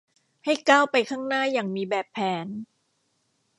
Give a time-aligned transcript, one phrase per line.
[0.45, 2.47] ให้ก้าวไปข้างหน้าอย่างมีแบบแผน